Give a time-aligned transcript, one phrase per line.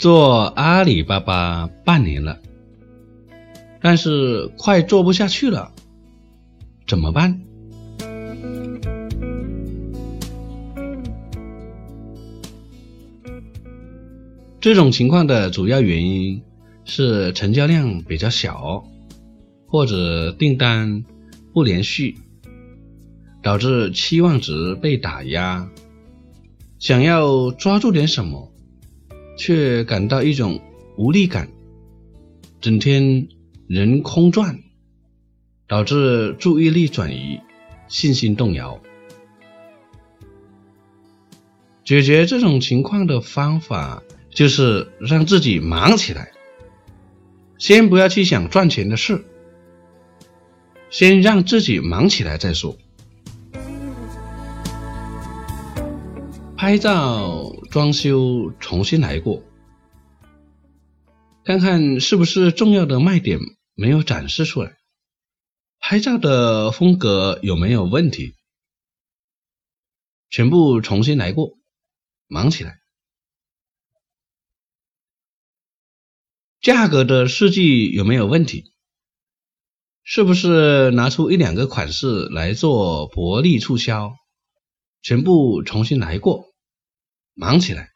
[0.00, 2.40] 做阿里巴巴半年了，
[3.82, 5.72] 但是快做不下去了，
[6.86, 7.38] 怎么办？
[14.58, 16.40] 这种情况的主要原因
[16.86, 18.82] 是成交量比较小，
[19.66, 21.04] 或者订单
[21.52, 22.16] 不连续，
[23.42, 25.68] 导致期望值被打压，
[26.78, 28.49] 想要抓住点什么。
[29.40, 30.60] 却感到一种
[30.98, 31.48] 无力感，
[32.60, 33.26] 整天
[33.66, 34.60] 人空转，
[35.66, 37.40] 导致注意力转移，
[37.88, 38.78] 信心动摇。
[41.86, 46.32] 解决这种情况的方法就是让自己忙起来，
[47.56, 49.24] 先不要去想赚钱的事，
[50.90, 52.76] 先让自己忙起来再说。
[56.58, 59.44] 拍照、装修重新来过，
[61.44, 63.38] 看看是不是重要的卖点
[63.74, 64.76] 没有展示出来，
[65.78, 68.34] 拍照的风格有没有问题，
[70.30, 71.58] 全部重新来过，
[72.26, 72.80] 忙起来。
[76.60, 78.72] 价格的设计有没有问题？
[80.02, 84.12] 是不是拿出一两个款式来做薄利促销？
[85.02, 86.49] 全部重新来过。
[87.40, 87.90] 忙起来，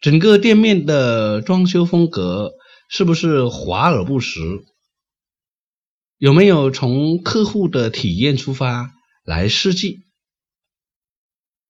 [0.00, 2.52] 整个店面的装修风格
[2.88, 4.38] 是不是华而不实？
[6.16, 8.92] 有没有从客户的体验出发
[9.24, 10.06] 来设计？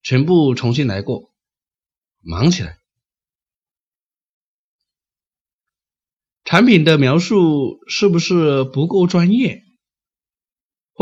[0.03, 1.33] 全部重新来过，
[2.21, 2.79] 忙起来。
[6.45, 9.63] 产品的描述是不是不够专业？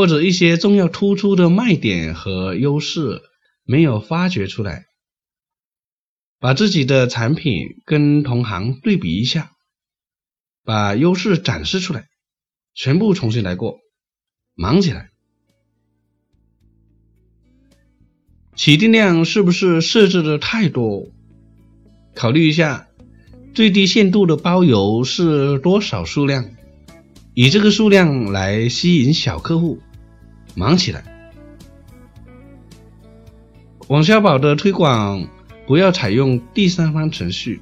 [0.01, 3.20] 或者一些重要突出的卖点和优势
[3.65, 4.86] 没有发掘出来，
[6.39, 9.52] 把自己的产品跟同行对比一下，
[10.64, 12.08] 把优势展示出来，
[12.73, 13.77] 全部重新来过，
[14.55, 15.11] 忙起来。
[18.57, 21.11] 起订量是不是设置的太多？
[22.14, 22.89] 考虑一下，
[23.53, 26.48] 最低限度的包邮是多少数量？
[27.35, 29.79] 以这个数量来吸引小客户，
[30.55, 31.05] 忙起来。
[33.88, 35.27] 网销宝的推广
[35.66, 37.61] 不要采用第三方程序，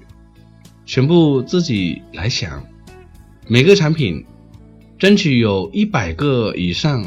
[0.85, 2.65] 全部自己来想。
[3.47, 4.25] 每个产品
[4.99, 7.05] 争取有一百个以上，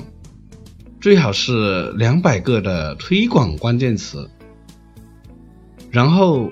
[0.99, 4.29] 最好是两百个的推广关键词，
[5.89, 6.51] 然后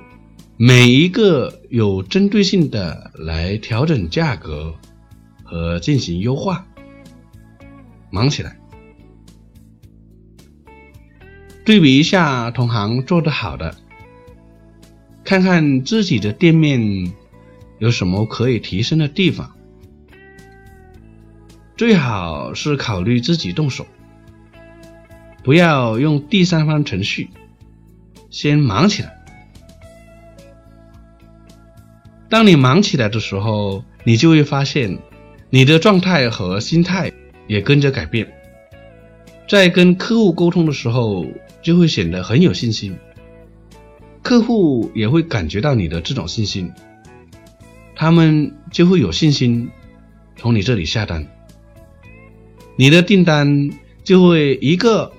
[0.58, 4.74] 每一个有针对性的来调整价格。
[5.52, 6.64] 和进行优化，
[8.12, 8.59] 忙起来，
[11.70, 13.76] 对比一下同行做的好的，
[15.24, 17.14] 看看自己的店面
[17.78, 19.56] 有什么可以提升的地方，
[21.78, 23.86] 最好是考虑自己动手，
[25.44, 27.30] 不要用第三方程序，
[28.32, 29.16] 先忙起来。
[32.30, 34.98] 当你忙起来的时候，你就会发现。
[35.52, 37.12] 你的状态和心态
[37.46, 38.28] 也跟着改变，
[39.48, 41.26] 在跟客户沟通的时候，
[41.62, 42.98] 就会显得很有信心，
[44.22, 46.72] 客户也会感觉到你的这种信心，
[47.96, 49.70] 他们就会有信心
[50.36, 51.28] 从你这里下单，
[52.76, 53.70] 你的订单
[54.04, 55.12] 就会一个、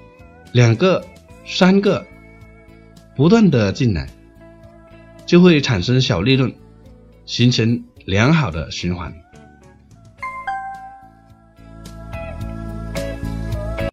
[0.53, 1.05] 两个、
[1.45, 2.07] 三个
[3.15, 4.09] 不断的进来，
[5.27, 6.55] 就会产生小利润，
[7.27, 9.15] 形成良好的循环。